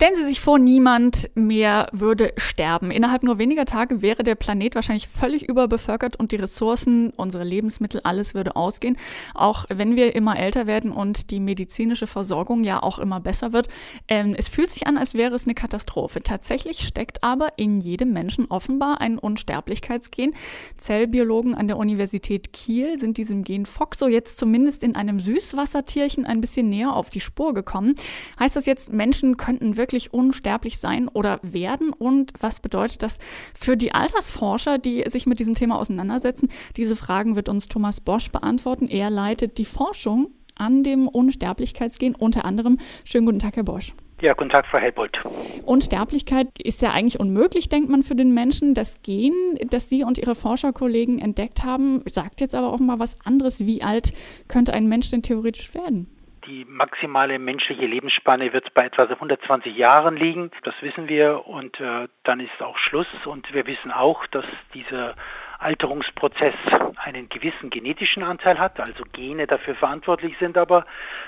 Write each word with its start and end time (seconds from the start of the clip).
Stellen 0.00 0.16
Sie 0.16 0.24
sich 0.24 0.40
vor, 0.40 0.58
niemand 0.58 1.30
mehr 1.34 1.86
würde 1.92 2.32
sterben. 2.38 2.90
Innerhalb 2.90 3.22
nur 3.22 3.36
weniger 3.36 3.66
Tage 3.66 4.00
wäre 4.00 4.22
der 4.22 4.34
Planet 4.34 4.74
wahrscheinlich 4.74 5.08
völlig 5.08 5.46
überbevölkert 5.46 6.16
und 6.16 6.32
die 6.32 6.36
Ressourcen, 6.36 7.10
unsere 7.18 7.44
Lebensmittel, 7.44 8.00
alles 8.02 8.32
würde 8.32 8.56
ausgehen. 8.56 8.96
Auch 9.34 9.66
wenn 9.68 9.96
wir 9.96 10.14
immer 10.14 10.38
älter 10.38 10.66
werden 10.66 10.90
und 10.90 11.30
die 11.30 11.38
medizinische 11.38 12.06
Versorgung 12.06 12.64
ja 12.64 12.82
auch 12.82 12.98
immer 12.98 13.20
besser 13.20 13.52
wird. 13.52 13.68
Ähm, 14.08 14.34
es 14.38 14.48
fühlt 14.48 14.72
sich 14.72 14.86
an, 14.86 14.96
als 14.96 15.12
wäre 15.12 15.34
es 15.34 15.44
eine 15.44 15.52
Katastrophe. 15.52 16.22
Tatsächlich 16.22 16.86
steckt 16.86 17.22
aber 17.22 17.58
in 17.58 17.76
jedem 17.76 18.14
Menschen 18.14 18.46
offenbar 18.46 19.02
ein 19.02 19.18
Unsterblichkeitsgen. 19.18 20.32
Zellbiologen 20.78 21.54
an 21.54 21.68
der 21.68 21.76
Universität 21.76 22.54
Kiel 22.54 22.98
sind 22.98 23.18
diesem 23.18 23.44
Gen 23.44 23.66
FOXO 23.66 24.08
jetzt 24.08 24.38
zumindest 24.38 24.82
in 24.82 24.96
einem 24.96 25.18
Süßwassertierchen 25.18 26.24
ein 26.24 26.40
bisschen 26.40 26.70
näher 26.70 26.94
auf 26.94 27.10
die 27.10 27.20
Spur 27.20 27.52
gekommen. 27.52 27.96
Heißt 28.38 28.56
das 28.56 28.64
jetzt, 28.64 28.94
Menschen 28.94 29.36
könnten 29.36 29.76
wirklich 29.76 29.89
wirklich 29.90 30.14
unsterblich 30.14 30.78
sein 30.78 31.08
oder 31.08 31.40
werden? 31.42 31.92
Und 31.92 32.32
was 32.38 32.60
bedeutet 32.60 33.02
das 33.02 33.18
für 33.58 33.76
die 33.76 33.92
Altersforscher, 33.92 34.78
die 34.78 35.02
sich 35.08 35.26
mit 35.26 35.40
diesem 35.40 35.56
Thema 35.56 35.78
auseinandersetzen? 35.78 36.48
Diese 36.76 36.94
Fragen 36.94 37.34
wird 37.34 37.48
uns 37.48 37.66
Thomas 37.66 38.00
Bosch 38.00 38.30
beantworten. 38.30 38.86
Er 38.86 39.10
leitet 39.10 39.58
die 39.58 39.64
Forschung 39.64 40.30
an 40.54 40.84
dem 40.84 41.08
Unsterblichkeitsgen 41.08 42.14
unter 42.14 42.44
anderem. 42.44 42.78
Schönen 43.04 43.26
guten 43.26 43.40
Tag, 43.40 43.56
Herr 43.56 43.64
Bosch. 43.64 43.94
Ja, 44.20 44.34
guten 44.34 44.50
Tag, 44.50 44.66
Frau 44.66 44.78
Helbold. 44.78 45.18
Unsterblichkeit 45.64 46.48
ist 46.62 46.82
ja 46.82 46.92
eigentlich 46.92 47.18
unmöglich, 47.18 47.70
denkt 47.70 47.88
man 47.88 48.02
für 48.02 48.14
den 48.14 48.32
Menschen. 48.32 48.74
Das 48.74 49.02
Gen, 49.02 49.32
das 49.70 49.88
Sie 49.88 50.04
und 50.04 50.18
Ihre 50.18 50.34
Forscherkollegen 50.34 51.18
entdeckt 51.18 51.64
haben, 51.64 52.02
sagt 52.06 52.42
jetzt 52.42 52.54
aber 52.54 52.72
offenbar 52.72 52.98
was 52.98 53.18
anderes. 53.24 53.60
Wie 53.60 53.82
alt 53.82 54.12
könnte 54.46 54.74
ein 54.74 54.88
Mensch 54.88 55.10
denn 55.10 55.22
theoretisch 55.22 55.74
werden? 55.74 56.06
Die 56.46 56.64
maximale 56.64 57.38
menschliche 57.38 57.84
Lebensspanne 57.84 58.52
wird 58.54 58.72
bei 58.72 58.86
etwa 58.86 59.02
120 59.02 59.76
Jahren 59.76 60.16
liegen. 60.16 60.50
Das 60.62 60.74
wissen 60.80 61.06
wir 61.08 61.46
und 61.46 61.78
äh, 61.80 62.08
dann 62.22 62.40
ist 62.40 62.62
auch 62.62 62.78
Schluss. 62.78 63.08
Und 63.26 63.52
wir 63.52 63.66
wissen 63.66 63.92
auch, 63.92 64.26
dass 64.26 64.46
dieser 64.72 65.16
Alterungsprozess 65.58 66.54
einen 66.96 67.28
gewissen 67.28 67.68
genetischen 67.68 68.22
Anteil 68.22 68.58
hat, 68.58 68.80
also 68.80 69.04
Gene 69.12 69.46
dafür 69.46 69.74
verantwortlich 69.74 70.36
sind, 70.38 70.56
aber 70.56 70.86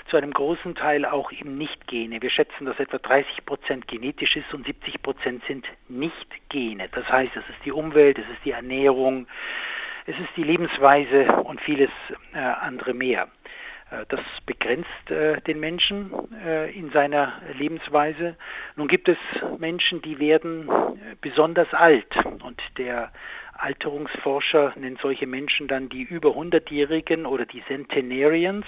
zu 0.09 0.17
einem 0.17 0.31
großen 0.31 0.73
Teil 0.73 1.05
auch 1.05 1.31
eben 1.31 1.57
Nicht-Gene. 1.59 2.21
Wir 2.21 2.31
schätzen, 2.31 2.65
dass 2.65 2.79
etwa 2.79 2.97
30 2.97 3.45
Prozent 3.45 3.87
genetisch 3.87 4.35
ist 4.35 4.51
und 4.51 4.65
70 4.65 5.03
Prozent 5.03 5.43
sind 5.47 5.67
Nicht-Gene. 5.89 6.89
Das 6.91 7.07
heißt, 7.07 7.35
es 7.35 7.47
ist 7.49 7.63
die 7.65 7.71
Umwelt, 7.71 8.17
es 8.17 8.25
ist 8.25 8.43
die 8.43 8.51
Ernährung, 8.51 9.27
es 10.07 10.17
ist 10.17 10.29
die 10.35 10.43
Lebensweise 10.43 11.27
und 11.43 11.61
vieles 11.61 11.91
äh, 12.33 12.39
andere 12.39 12.95
mehr. 12.95 13.27
Äh, 13.93 14.05
das 14.09 14.21
begrenzt 14.45 15.09
äh, 15.11 15.41
den 15.41 15.59
Menschen 15.59 16.11
äh, 16.45 16.71
in 16.71 16.91
seiner 16.91 17.33
Lebensweise. 17.57 18.35
Nun 18.75 18.87
gibt 18.87 19.07
es 19.07 19.17
Menschen, 19.57 20.01
die 20.01 20.19
werden 20.19 20.69
besonders 21.21 21.73
alt 21.73 22.13
und 22.43 22.61
der 22.77 23.11
Alterungsforscher 23.53 24.73
nennt 24.77 24.99
solche 24.99 25.27
Menschen 25.27 25.67
dann 25.67 25.87
die 25.87 26.01
über 26.01 26.31
100-Jährigen 26.31 27.25
oder 27.25 27.45
die 27.45 27.63
Centenarians. 27.65 28.65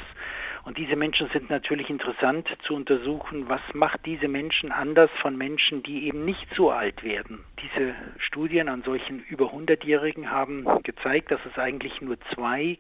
Und 0.64 0.78
diese 0.78 0.96
Menschen 0.96 1.30
sind 1.30 1.50
natürlich 1.50 1.90
interessant 1.90 2.48
zu 2.64 2.76
untersuchen, 2.76 3.50
was 3.50 3.62
macht 3.74 4.06
diese 4.06 4.28
Menschen 4.28 4.72
anders 4.72 5.12
von 5.22 5.38
Menschen, 5.38 5.84
die 5.84 6.08
eben 6.08 6.26
nicht 6.26 6.48
so 6.56 6.72
alt 6.72 7.04
werden. 7.04 7.44
Diese 7.62 7.94
Studien 8.18 8.70
an 8.70 8.82
solchen 8.84 9.24
über 9.28 9.54
100-Jährigen 9.54 10.32
haben 10.32 10.66
gezeigt, 10.84 11.32
dass 11.32 11.42
es 11.46 11.60
eigentlich 11.60 12.02
nur 12.02 12.18
zwei 12.34 12.80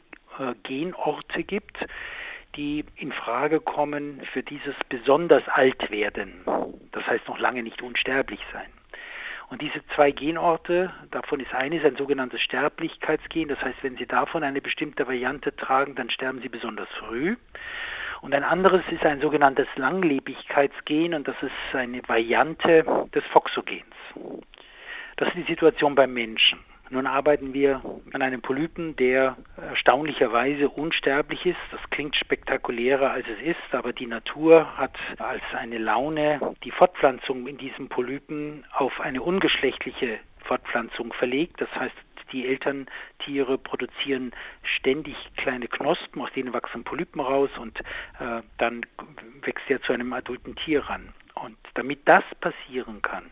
Genorte 0.64 1.44
gibt, 1.44 1.78
die 2.56 2.86
in 2.96 3.12
Frage 3.12 3.60
kommen 3.60 4.22
für 4.32 4.44
dieses 4.44 4.76
besonders 4.90 5.48
alt 5.48 5.92
werden. 5.92 6.44
Das 6.92 7.06
heißt 7.06 7.28
noch 7.28 7.40
lange 7.40 7.64
nicht 7.64 7.82
unsterblich 7.82 8.40
sein. 8.54 8.70
Und 9.50 9.62
diese 9.62 9.86
zwei 9.94 10.12
Genorte, 10.12 10.92
davon 11.12 11.40
ist 11.40 11.54
eines 11.54 11.86
ein 11.86 11.96
sogenanntes 11.96 12.42
Sterblichkeitsgen, 12.42 13.48
das 13.48 13.62
heißt, 13.62 13.84
wenn 13.84 13.96
Sie 13.98 14.08
davon 14.08 14.44
eine 14.44 14.62
bestimmte 14.62 15.08
Variante 15.08 15.56
tragen, 15.56 15.94
dann 15.96 16.10
sterben 16.10 16.42
Sie 16.42 16.50
besonders 16.50 16.90
früh. 17.00 17.36
Und 18.22 18.34
ein 18.34 18.44
anderes 18.44 18.82
ist 18.90 19.06
ein 19.06 19.22
sogenanntes 19.22 19.68
Langlebigkeitsgen 19.76 21.14
und 21.14 21.28
das 21.28 21.36
ist 21.44 21.76
eine 21.76 22.02
Variante 22.08 22.84
des 23.14 23.24
Foxogens. 23.26 23.86
Das 25.18 25.28
ist 25.30 25.38
die 25.38 25.44
Situation 25.44 25.94
beim 25.94 26.14
Menschen. 26.14 26.60
Nun 26.92 27.08
arbeiten 27.08 27.54
wir 27.54 27.82
an 28.14 28.22
einem 28.22 28.42
Polypen, 28.42 28.96
der 28.96 29.38
erstaunlicherweise 29.58 30.70
unsterblich 30.70 31.46
ist. 31.46 31.58
Das 31.72 31.82
klingt 31.90 32.16
spektakulärer 32.16 33.12
als 33.12 33.26
es 33.28 33.42
ist, 33.56 33.74
aber 33.74 33.92
die 33.92 34.06
Natur 34.06 34.78
hat 34.78 34.96
als 35.18 35.42
eine 35.54 35.80
Laune 35.80 36.56
die 36.64 36.72
Fortpflanzung 36.72 37.48
in 37.48 37.58
diesem 37.58 37.90
Polypen 37.90 38.66
auf 38.72 39.02
eine 39.02 39.24
ungeschlechtliche 39.24 40.20
Fortpflanzung 40.44 41.12
verlegt. 41.14 41.60
Das 41.60 41.74
heißt, 41.76 41.96
die 42.32 42.48
Elterntiere 42.48 43.58
produzieren 43.58 44.32
ständig 44.64 45.16
kleine 45.38 45.68
Knospen, 45.68 46.22
aus 46.22 46.32
denen 46.34 46.54
wachsen 46.54 46.84
Polypen 46.84 47.22
raus 47.22 47.50
und 47.58 47.80
äh, 48.20 48.42
dann 48.58 48.86
wächst 49.42 49.70
er 49.70 49.82
zu 49.82 49.94
einem 49.94 50.14
adulten 50.14 50.56
Tier 50.56 50.82
ran. 50.84 51.14
Und 51.36 51.58
damit 51.74 52.00
das 52.06 52.24
passieren 52.40 53.02
kann, 53.02 53.26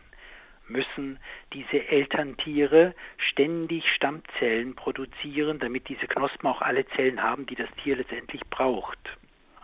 müssen 0.68 1.18
diese 1.52 1.88
Elterntiere 1.88 2.94
ständig 3.16 3.88
Stammzellen 3.92 4.74
produzieren, 4.74 5.58
damit 5.58 5.88
diese 5.88 6.06
Knospen 6.06 6.46
auch 6.48 6.62
alle 6.62 6.86
Zellen 6.88 7.22
haben, 7.22 7.46
die 7.46 7.56
das 7.56 7.68
Tier 7.82 7.96
letztendlich 7.96 8.42
braucht. 8.50 8.98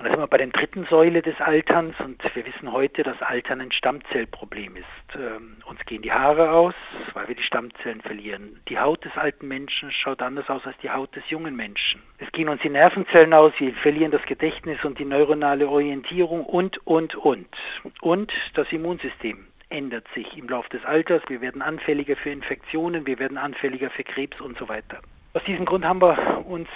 Und 0.00 0.06
da 0.06 0.12
sind 0.12 0.22
wir 0.22 0.28
bei 0.28 0.38
der 0.38 0.46
dritten 0.46 0.86
Säule 0.86 1.20
des 1.20 1.38
Alterns 1.42 1.94
und 2.00 2.22
wir 2.34 2.46
wissen 2.46 2.72
heute, 2.72 3.02
dass 3.02 3.20
Altern 3.20 3.60
ein 3.60 3.70
Stammzellproblem 3.70 4.76
ist. 4.76 4.86
Ähm, 5.14 5.58
uns 5.66 5.78
gehen 5.84 6.00
die 6.00 6.10
Haare 6.10 6.52
aus, 6.52 6.72
weil 7.12 7.28
wir 7.28 7.34
die 7.34 7.42
Stammzellen 7.42 8.00
verlieren. 8.00 8.62
Die 8.70 8.78
Haut 8.78 9.04
des 9.04 9.14
alten 9.18 9.46
Menschen 9.46 9.92
schaut 9.92 10.22
anders 10.22 10.48
aus 10.48 10.64
als 10.64 10.78
die 10.78 10.88
Haut 10.88 11.14
des 11.16 11.28
jungen 11.28 11.54
Menschen. 11.54 12.02
Es 12.16 12.32
gehen 12.32 12.48
uns 12.48 12.62
die 12.62 12.70
Nervenzellen 12.70 13.34
aus, 13.34 13.52
wir 13.58 13.74
verlieren 13.74 14.10
das 14.10 14.24
Gedächtnis 14.24 14.82
und 14.84 14.98
die 14.98 15.04
neuronale 15.04 15.68
Orientierung 15.68 16.46
und, 16.46 16.78
und, 16.86 17.14
und. 17.16 17.54
Und 18.00 18.32
das 18.54 18.72
Immunsystem 18.72 19.48
ändert 19.70 20.06
sich 20.14 20.36
im 20.36 20.48
Laufe 20.48 20.68
des 20.68 20.84
Alters. 20.84 21.22
Wir 21.28 21.40
werden 21.40 21.62
anfälliger 21.62 22.16
für 22.16 22.30
Infektionen, 22.30 23.06
wir 23.06 23.18
werden 23.18 23.38
anfälliger 23.38 23.90
für 23.90 24.04
Krebs 24.04 24.40
und 24.40 24.58
so 24.58 24.68
weiter. 24.68 25.00
Aus 25.32 25.44
diesem 25.44 25.64
Grund 25.64 25.84
haben 25.84 26.02
wir 26.02 26.44
uns 26.44 26.68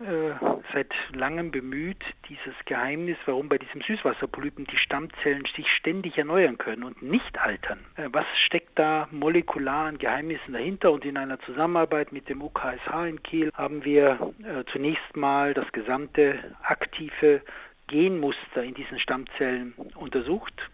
äh, 0.00 0.32
seit 0.72 0.94
langem 1.12 1.50
bemüht, 1.50 2.04
dieses 2.28 2.54
Geheimnis, 2.64 3.16
warum 3.26 3.48
bei 3.48 3.58
diesem 3.58 3.80
Süßwasserpolypen 3.80 4.64
die 4.66 4.76
Stammzellen 4.76 5.42
sich 5.56 5.68
ständig 5.72 6.16
erneuern 6.16 6.56
können 6.56 6.84
und 6.84 7.02
nicht 7.02 7.40
altern. 7.40 7.80
Äh, 7.96 8.08
was 8.12 8.26
steckt 8.36 8.78
da 8.78 9.08
molekular 9.10 9.86
an 9.86 9.98
Geheimnissen 9.98 10.52
dahinter? 10.52 10.92
Und 10.92 11.04
in 11.04 11.16
einer 11.16 11.40
Zusammenarbeit 11.40 12.12
mit 12.12 12.28
dem 12.28 12.42
UKSH 12.42 13.06
in 13.08 13.22
Kiel 13.24 13.50
haben 13.54 13.84
wir 13.84 14.32
äh, 14.44 14.62
zunächst 14.70 15.16
mal 15.16 15.52
das 15.52 15.72
gesamte 15.72 16.38
aktive 16.62 17.42
Genmuster 17.88 18.62
in 18.62 18.74
diesen 18.74 19.00
Stammzellen 19.00 19.74
untersucht 19.96 20.70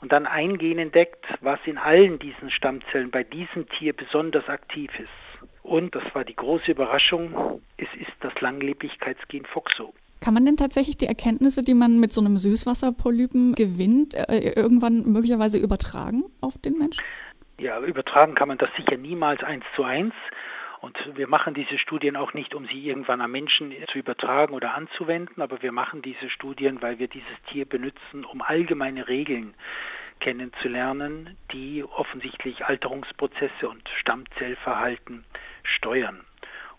und 0.00 0.12
dann 0.12 0.26
ein 0.26 0.58
Gen 0.58 0.78
entdeckt, 0.78 1.24
was 1.40 1.58
in 1.64 1.78
allen 1.78 2.18
diesen 2.18 2.50
Stammzellen 2.50 3.10
bei 3.10 3.24
diesem 3.24 3.68
Tier 3.68 3.92
besonders 3.92 4.48
aktiv 4.48 4.90
ist. 4.98 5.08
Und, 5.62 5.94
das 5.94 6.02
war 6.14 6.24
die 6.24 6.36
große 6.36 6.70
Überraschung, 6.70 7.60
es 7.76 7.88
ist 8.00 8.12
das 8.20 8.32
Langleblichkeitsgen 8.40 9.44
FOXO. 9.44 9.92
Kann 10.20 10.34
man 10.34 10.44
denn 10.44 10.56
tatsächlich 10.56 10.96
die 10.96 11.06
Erkenntnisse, 11.06 11.62
die 11.62 11.74
man 11.74 12.00
mit 12.00 12.12
so 12.12 12.20
einem 12.20 12.38
Süßwasserpolypen 12.38 13.54
gewinnt, 13.54 14.14
äh, 14.14 14.52
irgendwann 14.56 15.04
möglicherweise 15.04 15.58
übertragen 15.58 16.24
auf 16.40 16.58
den 16.58 16.78
Menschen? 16.78 17.02
Ja, 17.60 17.80
übertragen 17.80 18.34
kann 18.34 18.48
man 18.48 18.58
das 18.58 18.70
sicher 18.76 18.96
niemals 18.96 19.42
eins 19.42 19.64
zu 19.76 19.84
eins. 19.84 20.14
Und 20.80 20.96
wir 21.16 21.26
machen 21.26 21.54
diese 21.54 21.76
Studien 21.76 22.16
auch 22.16 22.34
nicht, 22.34 22.54
um 22.54 22.66
sie 22.66 22.86
irgendwann 22.86 23.20
am 23.20 23.32
Menschen 23.32 23.74
zu 23.90 23.98
übertragen 23.98 24.54
oder 24.54 24.74
anzuwenden, 24.74 25.42
aber 25.42 25.60
wir 25.60 25.72
machen 25.72 26.02
diese 26.02 26.30
Studien, 26.30 26.80
weil 26.82 26.98
wir 27.00 27.08
dieses 27.08 27.42
Tier 27.50 27.64
benutzen, 27.64 28.24
um 28.24 28.42
allgemeine 28.42 29.08
Regeln 29.08 29.54
kennenzulernen, 30.20 31.36
die 31.52 31.82
offensichtlich 31.84 32.64
Alterungsprozesse 32.64 33.68
und 33.68 33.88
Stammzellverhalten 33.88 35.24
steuern. 35.64 36.24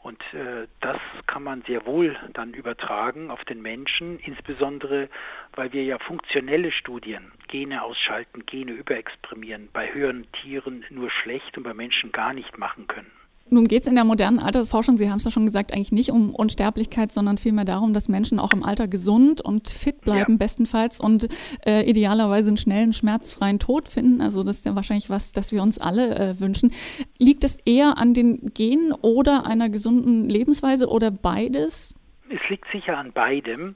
Und 0.02 0.22
äh, 0.34 0.68
das 0.80 0.98
kann 1.28 1.44
man 1.44 1.62
sehr 1.64 1.86
wohl 1.86 2.18
dann 2.32 2.54
übertragen 2.54 3.30
auf 3.30 3.44
den 3.44 3.62
Menschen, 3.62 4.18
insbesondere 4.20 5.10
weil 5.54 5.74
wir 5.74 5.84
ja 5.84 6.00
funktionelle 6.00 6.72
Studien, 6.72 7.34
Gene 7.50 7.84
ausschalten, 7.84 8.46
Gene 8.46 8.72
überexprimieren, 8.72 9.70
bei 9.74 9.94
höheren 9.94 10.32
Tieren 10.32 10.86
nur 10.90 11.10
schlecht 11.10 11.58
und 11.58 11.64
bei 11.64 11.74
Menschen 11.74 12.14
gar 12.14 12.34
nicht 12.34 12.58
machen 12.58 12.88
können. 12.88 13.19
Nun 13.52 13.68
geht 13.68 13.82
es 13.82 13.88
in 13.88 13.96
der 13.96 14.04
modernen 14.04 14.40
Altersforschung, 14.40 14.96
Sie 14.96 15.10
haben 15.10 15.18
es 15.18 15.24
ja 15.24 15.32
schon 15.32 15.46
gesagt, 15.46 15.74
eigentlich 15.74 15.92
nicht 15.92 16.12
um 16.12 16.34
Unsterblichkeit, 16.34 17.12
sondern 17.12 17.38
vielmehr 17.38 17.66
darum, 17.66 17.94
dass 17.94 18.10
Menschen 18.10 18.40
auch 18.40 18.54
im 18.54 18.64
Alter 18.64 18.88
gesund 18.88 19.42
und 19.42 19.70
fit 19.70 20.02
bleiben, 20.02 20.34
ja. 20.34 20.38
bestenfalls 20.38 21.00
und 21.00 21.28
äh, 21.66 21.90
idealerweise 21.90 22.50
einen 22.50 22.58
schnellen, 22.58 22.94
schmerzfreien 22.94 23.60
Tod 23.60 23.90
finden. 23.90 24.22
Also 24.22 24.44
das 24.44 24.58
ist 24.58 24.66
ja 24.66 24.76
wahrscheinlich 24.76 25.10
was, 25.10 25.34
das 25.34 25.52
wir 25.52 25.62
uns 25.62 25.80
alle 25.80 26.16
äh, 26.16 26.40
wünschen. 26.40 26.72
Liegt 27.18 27.44
es 27.44 27.58
eher 27.66 27.98
an 27.98 28.14
den 28.14 28.54
Genen 28.54 28.92
oder 28.92 29.46
einer 29.46 29.70
gesunden 29.70 30.30
Lebensweise 30.30 30.88
oder 30.88 31.12
beides? 31.12 31.96
Es 32.30 32.50
liegt 32.50 32.66
sicher 32.72 32.98
an 32.98 33.12
beidem. 33.12 33.76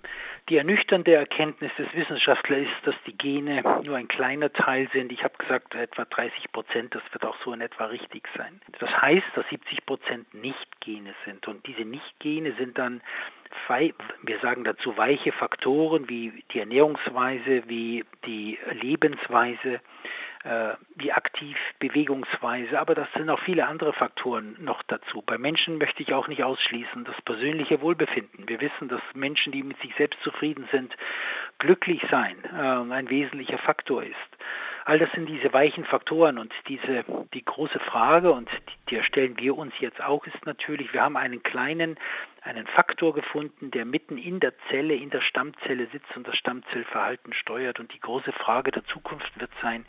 Die 0.50 0.58
ernüchternde 0.58 1.14
Erkenntnis 1.14 1.72
des 1.78 1.88
Wissenschaftlers 1.94 2.64
ist, 2.64 2.86
dass 2.86 2.96
die 3.08 3.18
Gene 3.18 3.64
nur 3.84 3.96
ein 3.96 4.10
kleiner 4.10 4.52
Teil 4.52 4.90
sind. 4.92 5.12
Ich 5.14 5.24
habe 5.24 5.38
gesagt, 5.38 5.74
etwa 5.74 6.04
30 6.04 6.52
Prozent, 6.52 6.94
das 6.96 7.02
wird 7.14 7.24
auch 7.26 7.38
so 7.46 7.54
in 7.54 7.62
etwa 7.62 7.86
richtig 7.86 8.28
sein. 8.36 8.62
Das 8.80 8.90
heißt, 8.90 9.26
dass 9.36 9.48
70 9.48 9.86
Prozent 9.86 10.34
Nicht-Gene 10.34 11.16
sind. 11.26 11.48
Und 11.48 11.66
diese 11.66 11.86
Nicht-Gene 11.86 12.54
sind 12.58 12.78
dann, 12.78 13.02
wir 13.70 14.40
sagen 14.40 14.66
dazu, 14.66 14.98
weiche 14.98 15.32
Faktoren 15.32 16.10
wie 16.10 16.44
die 16.52 16.60
Ernährungsweise, 16.60 17.64
wie 17.68 18.04
die 18.26 18.60
Lebensweise, 18.72 19.80
äh, 20.44 20.74
wie 20.96 21.12
aktiv, 21.12 21.58
Bewegungsweise, 21.80 22.80
aber 22.80 22.96
das 22.96 23.08
sind 23.16 23.30
auch 23.30 23.40
viele 23.40 23.68
andere 23.68 23.94
Faktoren 23.94 24.58
noch 24.60 24.84
dazu. 24.84 25.22
Bei 25.22 25.38
Menschen 25.38 25.78
möchte 25.78 26.04
ich 26.04 26.14
auch 26.14 26.28
nicht 26.28 26.44
ausschließen 26.44 27.06
das 27.06 27.22
persönliche 27.22 27.82
Wohlbefinden. 27.82 28.48
Wir 28.48 28.60
wissen, 28.60 28.90
dass 28.90 29.02
Menschen, 29.14 29.54
die 29.54 29.64
mit 29.64 29.80
sich 29.82 29.96
selbst 29.96 30.22
zufrieden 30.22 30.68
sind, 30.72 30.96
glücklich 31.60 32.02
sein 32.12 32.36
äh, 32.46 32.94
ein 32.94 33.10
wesentlicher 33.10 33.58
Faktor 33.58 34.04
ist. 34.04 34.14
All 34.86 35.00
das 35.00 35.10
sind 35.14 35.28
diese 35.28 35.54
weichen 35.54 35.86
Faktoren 35.86 36.38
und 36.38 36.54
diese, 36.68 37.06
die 37.34 37.46
große 37.46 37.80
Frage, 37.80 38.34
und 38.34 38.50
die, 38.90 38.96
die 38.96 39.04
stellen 39.04 39.40
wir 39.40 39.58
uns 39.58 39.74
jetzt 39.80 40.02
auch, 40.02 40.28
ist 40.28 40.46
natürlich, 40.46 40.94
wir 40.94 41.04
haben 41.04 41.16
einen 41.16 41.42
kleinen, 41.42 41.98
einen 42.42 42.68
Faktor 42.68 43.14
gefunden, 43.14 43.72
der 43.72 43.86
mitten 43.86 44.18
in 44.18 44.42
der 44.42 44.54
Zelle, 44.70 44.94
in 44.94 45.10
der 45.10 45.22
Stammzelle 45.22 45.88
sitzt 45.88 46.18
und 46.18 46.28
das 46.28 46.36
Stammzellverhalten 46.36 47.32
steuert. 47.32 47.80
Und 47.80 47.94
die 47.94 48.02
große 48.02 48.34
Frage 48.34 48.72
der 48.72 48.84
Zukunft 48.84 49.40
wird 49.40 49.52
sein, 49.62 49.86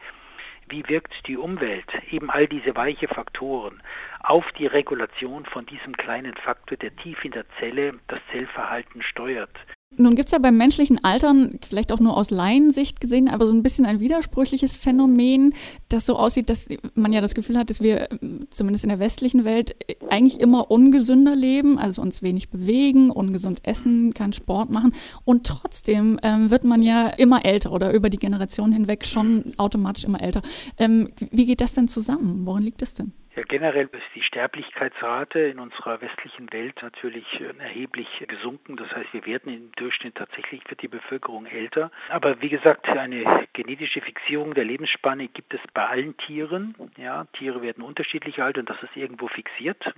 wie 0.69 0.88
wirkt 0.88 1.12
die 1.26 1.37
Umwelt, 1.37 1.87
eben 2.11 2.31
all 2.31 2.46
diese 2.46 2.75
weiche 2.76 3.08
Faktoren, 3.08 3.82
auf 4.20 4.44
die 4.52 4.66
Regulation 4.66 5.44
von 5.46 5.66
diesem 5.66 5.96
kleinen 5.96 6.34
Faktor, 6.34 6.78
der 6.78 6.94
tief 6.96 7.25
in 7.25 7.32
der 7.32 7.44
Zelle 7.58 7.94
das 8.08 8.20
Zellverhalten 8.31 9.02
steuert. 9.02 9.56
Nun 9.96 10.14
gibt 10.14 10.29
es 10.29 10.32
ja 10.32 10.38
beim 10.38 10.56
menschlichen 10.56 11.02
Altern, 11.05 11.58
vielleicht 11.62 11.93
auch 11.93 12.00
nur 12.00 12.17
aus 12.17 12.31
Laiensicht 12.31 13.00
gesehen, 13.00 13.29
aber 13.29 13.46
so 13.46 13.55
ein 13.55 13.62
bisschen 13.62 13.87
ein 13.87 14.00
widersprüchliches 14.00 14.76
Phänomen, 14.76 15.55
das 15.88 16.06
so 16.06 16.17
aussieht, 16.17 16.50
dass 16.50 16.69
man 16.94 17.12
ja 17.12 17.20
das 17.20 17.35
Gefühl 17.35 17.58
hat, 17.58 17.70
dass 17.70 17.82
wir 17.82 18.08
zumindest 18.50 18.85
in 18.85 18.91
der 18.91 18.99
westlichen 18.99 19.44
Welt 19.44 19.76
eigentlich 20.11 20.41
immer 20.41 20.70
ungesünder 20.70 21.37
leben, 21.37 21.79
also 21.79 22.02
uns 22.02 22.23
wenig 22.23 22.50
bewegen, 22.50 23.11
ungesund 23.11 23.61
essen, 23.62 24.12
keinen 24.14 24.32
Sport 24.32 24.70
machen 24.70 24.93
und 25.25 25.46
trotzdem 25.46 26.19
ähm, 26.23 26.50
wird 26.50 26.64
man 26.64 26.82
ja 26.82 27.08
immer 27.08 27.44
älter 27.44 27.73
oder 27.73 27.93
über 27.93 28.11
die 28.11 28.19
Generation 28.19 28.73
hinweg 28.73 29.06
schon 29.06 29.52
automatisch 29.56 30.05
immer 30.05 30.20
älter. 30.20 30.43
Ähm, 30.79 31.11
wie 31.31 31.47
geht 31.47 31.61
das 31.61 31.73
denn 31.73 31.88
zusammen? 31.88 32.47
Worin 32.47 32.62
liegt 32.62 32.82
das 32.82 32.94
denn? 32.94 33.12
Ja, 33.37 33.43
generell 33.43 33.89
ist 33.91 34.15
die 34.15 34.23
Sterblichkeitsrate 34.23 35.41
in 35.41 35.59
unserer 35.59 36.01
westlichen 36.01 36.53
Welt 36.53 36.81
natürlich 36.83 37.41
äh, 37.41 37.53
erheblich 37.59 38.25
gesunken. 38.29 38.77
Das 38.77 38.95
heißt, 38.95 39.13
wir 39.13 39.27
werden 39.27 39.53
im 39.53 39.73
Durchschnitt 39.73 40.15
tatsächlich 40.15 40.63
wird 40.69 40.83
die 40.83 40.89
Bevölkerung 40.89 41.47
älter. 41.47 41.91
Aber 42.11 42.41
wie 42.43 42.49
gesagt, 42.49 42.89
eine 42.89 43.49
genetische 43.53 44.01
Fixierung 44.01 44.55
der 44.55 44.65
Lebensspanne 44.65 45.27
gibt 45.27 45.53
es 45.53 45.61
bei 45.73 45.85
allen 45.85 46.17
Tieren. 46.17 46.77
Ja, 46.97 47.25
Tiere 47.33 47.61
werden 47.61 47.83
unterschiedlich 47.83 48.41
alt 48.41 48.57
und 48.57 48.71
das 48.71 48.81
ist 48.85 48.97
irgendwo 48.97 49.27
fixiert. 49.27 49.93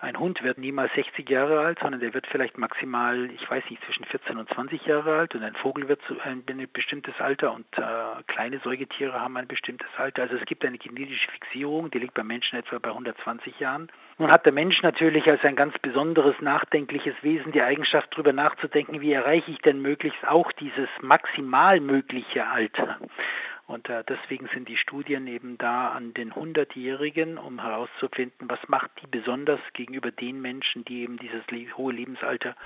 Ein 0.00 0.18
Hund 0.18 0.42
wird 0.42 0.58
niemals 0.58 0.92
60 0.94 1.28
Jahre 1.28 1.60
alt, 1.60 1.78
sondern 1.80 2.00
der 2.00 2.14
wird 2.14 2.26
vielleicht 2.26 2.58
maximal, 2.58 3.30
ich 3.30 3.48
weiß 3.48 3.64
nicht, 3.70 3.82
zwischen 3.84 4.04
14 4.04 4.36
und 4.36 4.48
20 4.50 4.84
Jahre 4.86 5.16
alt 5.16 5.34
und 5.34 5.42
ein 5.42 5.54
Vogel 5.54 5.88
wird 5.88 6.00
ein 6.24 6.44
bestimmtes 6.72 7.14
Alter 7.20 7.52
und 7.52 7.66
äh, 7.76 8.22
kleine 8.26 8.58
Säugetiere 8.58 9.20
haben 9.20 9.36
ein 9.36 9.46
bestimmtes 9.46 9.88
Alter. 9.96 10.22
Also 10.22 10.36
es 10.36 10.44
gibt 10.44 10.64
eine 10.64 10.78
genetische 10.78 11.30
Fixierung, 11.30 11.90
die 11.90 11.98
liegt 11.98 12.14
beim 12.14 12.26
Menschen 12.26 12.58
etwa 12.58 12.78
bei 12.78 12.90
120 12.90 13.60
Jahren. 13.60 13.88
Nun 14.18 14.30
hat 14.30 14.44
der 14.46 14.52
Mensch 14.52 14.82
natürlich 14.82 15.28
als 15.28 15.42
ein 15.44 15.56
ganz 15.56 15.78
besonderes, 15.78 16.40
nachdenkliches 16.40 17.14
Wesen 17.22 17.52
die 17.52 17.62
Eigenschaft, 17.62 18.12
darüber 18.12 18.32
nachzudenken, 18.32 19.00
wie 19.00 19.12
erreiche 19.12 19.50
ich 19.50 19.58
denn 19.58 19.80
möglichst 19.80 20.26
auch 20.26 20.52
dieses 20.52 20.88
maximal 21.00 21.80
mögliche 21.80 22.46
Alter. 22.46 22.98
Und 23.66 23.88
äh, 23.88 24.04
deswegen 24.06 24.48
sind 24.52 24.68
die 24.68 24.76
Studien 24.76 25.26
eben 25.26 25.56
da 25.56 25.88
an 25.88 26.12
den 26.12 26.32
100-Jährigen, 26.32 27.38
um 27.38 27.62
herauszufinden, 27.62 28.48
was 28.48 28.60
macht 28.68 28.90
die 29.02 29.06
besonders 29.06 29.60
gegenüber 29.72 30.10
den 30.10 30.40
Menschen, 30.40 30.84
die 30.84 31.02
eben 31.02 31.16
dieses 31.16 31.42
hohe 31.76 31.92
Lebensalter 31.92 32.56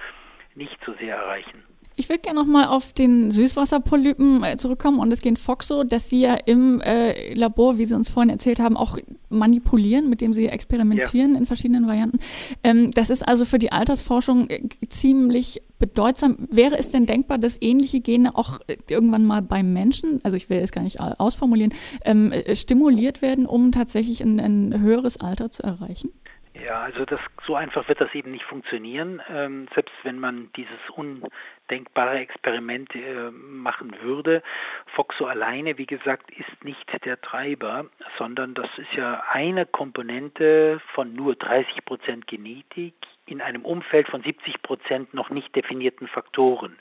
nicht 0.54 0.78
so 0.84 0.92
sehr 0.94 1.16
erreichen. 1.16 1.62
Ich 1.98 2.08
würde 2.08 2.20
gerne 2.20 2.38
nochmal 2.38 2.66
auf 2.66 2.92
den 2.92 3.32
Süßwasserpolypen 3.32 4.44
äh, 4.44 4.56
zurückkommen 4.56 5.00
und 5.00 5.12
es 5.12 5.20
geht 5.20 5.36
Fox 5.36 5.66
so, 5.66 5.82
dass 5.82 6.08
Sie 6.08 6.20
ja 6.20 6.34
im 6.46 6.80
äh, 6.80 7.34
Labor, 7.34 7.78
wie 7.78 7.86
Sie 7.86 7.94
uns 7.96 8.08
vorhin 8.08 8.30
erzählt 8.30 8.60
haben, 8.60 8.76
auch 8.76 8.98
manipulieren, 9.30 10.08
mit 10.08 10.20
dem 10.20 10.32
Sie 10.32 10.46
experimentieren 10.46 11.32
ja. 11.32 11.38
in 11.38 11.44
verschiedenen 11.44 11.88
Varianten. 11.88 12.20
Ähm, 12.62 12.92
das 12.92 13.10
ist 13.10 13.26
also 13.26 13.44
für 13.44 13.58
die 13.58 13.72
Altersforschung 13.72 14.48
äh, 14.48 14.60
ziemlich 14.88 15.60
bedeutsam. 15.80 16.46
Wäre 16.52 16.78
es 16.78 16.92
denn 16.92 17.04
denkbar, 17.04 17.38
dass 17.38 17.60
ähnliche 17.60 17.98
Gene 17.98 18.36
auch 18.36 18.60
äh, 18.68 18.76
irgendwann 18.88 19.24
mal 19.24 19.42
beim 19.42 19.72
Menschen, 19.72 20.20
also 20.22 20.36
ich 20.36 20.48
will 20.50 20.58
es 20.58 20.70
gar 20.70 20.82
nicht 20.82 21.00
ausformulieren, 21.00 21.74
ähm, 22.04 22.32
stimuliert 22.54 23.22
werden, 23.22 23.44
um 23.44 23.72
tatsächlich 23.72 24.22
ein, 24.22 24.38
ein 24.38 24.80
höheres 24.80 25.16
Alter 25.16 25.50
zu 25.50 25.64
erreichen? 25.64 26.10
Ja, 26.64 26.80
also 26.80 27.04
das, 27.04 27.20
so 27.46 27.54
einfach 27.54 27.86
wird 27.88 28.00
das 28.00 28.12
eben 28.14 28.32
nicht 28.32 28.44
funktionieren. 28.44 29.22
Ähm, 29.30 29.68
selbst 29.74 29.94
wenn 30.02 30.18
man 30.18 30.50
dieses 30.56 30.78
undenkbare 30.90 32.18
Experiment 32.18 32.94
äh, 32.96 33.30
machen 33.30 33.94
würde. 34.02 34.42
Foxo 34.86 35.26
alleine, 35.26 35.78
wie 35.78 35.86
gesagt, 35.86 36.30
ist 36.32 36.64
nicht 36.64 36.84
der 37.04 37.20
Treiber, 37.20 37.86
sondern 38.18 38.54
das 38.54 38.68
ist 38.76 38.92
ja 38.94 39.22
eine 39.30 39.66
Komponente 39.66 40.80
von 40.94 41.14
nur 41.14 41.36
30 41.36 41.84
Prozent 41.84 42.26
Genetik 42.26 42.94
in 43.26 43.40
einem 43.40 43.64
Umfeld 43.64 44.08
von 44.08 44.22
70 44.22 44.62
Prozent 44.62 45.14
noch 45.14 45.30
nicht 45.30 45.54
definierten 45.54 46.08
Faktoren. 46.08 46.76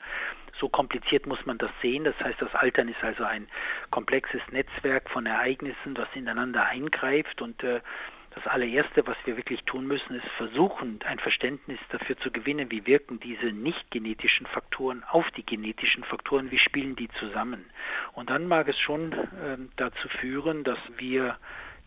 So 0.59 0.69
kompliziert 0.69 1.27
muss 1.27 1.45
man 1.45 1.59
das 1.59 1.69
sehen. 1.81 2.03
Das 2.03 2.19
heißt, 2.19 2.41
das 2.41 2.55
Altern 2.55 2.87
ist 2.87 3.03
also 3.03 3.25
ein 3.25 3.47
komplexes 3.91 4.41
Netzwerk 4.51 5.09
von 5.09 5.27
Ereignissen, 5.27 5.93
das 5.93 6.07
ineinander 6.15 6.65
eingreift 6.65 7.41
und 7.43 7.63
äh, 7.63 7.81
das 8.37 8.47
allererste, 8.53 9.05
was 9.07 9.17
wir 9.25 9.35
wirklich 9.37 9.63
tun 9.63 9.87
müssen, 9.87 10.15
ist 10.15 10.27
versuchen, 10.37 10.99
ein 11.05 11.19
Verständnis 11.19 11.79
dafür 11.89 12.17
zu 12.17 12.31
gewinnen, 12.31 12.69
wie 12.69 12.85
wirken 12.85 13.19
diese 13.19 13.47
nicht 13.47 13.89
genetischen 13.89 14.45
Faktoren 14.45 15.03
auf 15.09 15.29
die 15.31 15.45
genetischen 15.45 16.03
Faktoren, 16.03 16.51
wie 16.51 16.59
spielen 16.59 16.95
die 16.95 17.09
zusammen. 17.19 17.65
Und 18.13 18.29
dann 18.29 18.47
mag 18.47 18.67
es 18.67 18.77
schon 18.77 19.13
äh, 19.13 19.57
dazu 19.75 20.07
führen, 20.09 20.63
dass 20.63 20.79
wir 20.97 21.37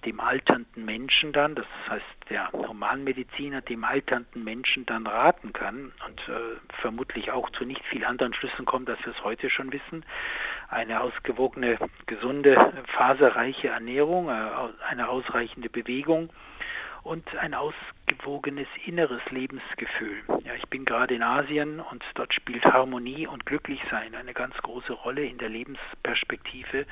dem 0.04 0.20
alternden 0.20 0.84
Menschen 0.84 1.32
dann, 1.32 1.54
das 1.54 1.66
heißt 1.88 2.04
der 2.30 2.50
Humanmediziner 2.52 3.60
dem 3.60 3.84
alternden 3.84 4.44
Menschen 4.44 4.86
dann 4.86 5.06
raten 5.06 5.52
kann 5.52 5.92
und 6.06 6.20
äh, 6.28 6.56
vermutlich 6.80 7.32
auch 7.32 7.50
zu 7.50 7.64
nicht 7.64 7.84
viel 7.84 8.04
anderen 8.04 8.32
Schlüssen 8.34 8.64
kommt, 8.64 8.88
als 8.88 9.04
wir 9.04 9.12
es 9.12 9.24
heute 9.24 9.50
schon 9.50 9.72
wissen. 9.72 10.04
Eine 10.68 11.00
ausgewogene, 11.00 11.78
gesunde, 12.06 12.72
faserreiche 12.96 13.68
Ernährung, 13.68 14.28
äh, 14.28 14.32
eine 14.88 15.08
ausreichende 15.08 15.68
Bewegung 15.68 16.30
und 17.02 17.36
ein 17.36 17.54
ausgewogenes 17.54 18.68
inneres 18.84 19.22
Lebensgefühl. 19.30 20.22
Ja, 20.44 20.54
ich 20.54 20.68
bin 20.68 20.84
gerade 20.84 21.14
in 21.14 21.22
Asien 21.22 21.80
und 21.80 22.04
dort 22.14 22.34
spielt 22.34 22.64
Harmonie 22.64 23.26
und 23.26 23.46
Glücklichsein 23.46 24.14
eine 24.14 24.34
ganz 24.34 24.56
große 24.58 24.92
Rolle 24.92 25.24
in 25.24 25.38
der 25.38 25.48
Lebensperspektive 25.48 26.86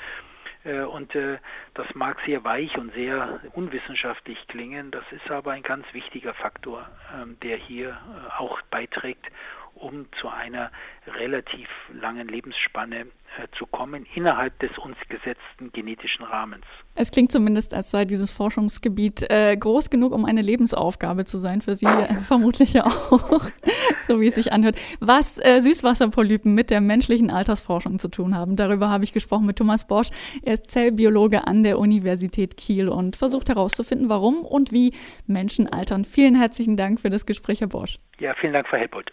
und 0.65 1.15
äh, 1.15 1.39
das 1.75 1.87
mag 1.95 2.19
sehr 2.27 2.45
weich 2.45 2.77
und 2.77 2.93
sehr 2.93 3.41
unwissenschaftlich 3.53 4.47
klingen, 4.49 4.91
das 4.91 5.05
ist 5.13 5.31
aber 5.31 5.53
ein 5.53 5.63
ganz 5.63 5.87
wichtiger 5.93 6.35
Faktor, 6.35 6.89
ähm, 7.15 7.39
der 7.41 7.57
hier 7.57 7.91
äh, 7.91 8.39
auch 8.39 8.61
beiträgt, 8.63 9.27
um 9.75 10.11
zu 10.21 10.29
einer 10.29 10.71
relativ 11.07 11.69
langen 11.93 12.29
Lebensspanne 12.29 13.01
äh, 13.01 13.07
zu 13.53 13.67
kommen 13.67 14.07
innerhalb 14.15 14.59
des 14.59 14.77
uns 14.79 14.97
gesetzten 15.09 15.73
genetischen 15.73 16.25
Rahmens. 16.25 16.65
Es 16.95 17.11
klingt 17.11 17.31
zumindest, 17.31 17.75
als 17.75 17.91
sei 17.91 18.05
dieses 18.05 18.31
Forschungsgebiet 18.31 19.31
äh, 19.31 19.57
groß 19.57 19.91
genug, 19.91 20.13
um 20.13 20.25
eine 20.25 20.43
Lebensaufgabe 20.43 21.25
zu 21.25 21.39
sein 21.39 21.61
für 21.61 21.75
Sie, 21.75 21.87
äh, 21.87 22.15
vermutlich 22.17 22.73
ja 22.73 22.85
auch, 22.87 23.49
so 24.07 24.21
wie 24.21 24.27
es 24.27 24.35
sich 24.35 24.53
anhört. 24.53 24.77
Was 25.01 25.39
äh, 25.39 25.61
Süßwasserpolypen 25.61 26.55
mit 26.55 26.71
der 26.71 26.81
menschlichen 26.81 27.31
Altersforschung 27.31 27.99
zu 27.99 28.09
tun 28.09 28.35
haben, 28.35 28.57
darüber 28.57 28.89
habe 28.89 29.05
ich 29.05 29.13
gesprochen 29.13 29.47
mit 29.47 29.57
Thomas 29.57 29.87
Bosch. 29.87 30.09
Er 30.43 30.55
ist 30.55 30.71
Zellbiologe 30.71 31.47
an 31.47 31.63
der 31.63 31.79
Universität 31.79 32.57
Kiel 32.57 32.89
und 32.89 33.17
versucht 33.17 33.49
herauszufinden, 33.49 34.09
warum 34.09 34.45
und 34.45 34.73
wie 34.73 34.93
Menschen 35.27 35.69
altern. 35.69 36.05
Vielen 36.05 36.35
herzlichen 36.35 36.77
Dank 36.77 37.01
für 37.01 37.11
das 37.11 37.27
Gespräch, 37.27 37.61
Herr 37.61 37.69
Bosch. 37.69 37.99
Ja, 38.19 38.35
vielen 38.35 38.53
Dank, 38.53 38.67
Frau 38.67 38.77
Helpold. 38.79 39.13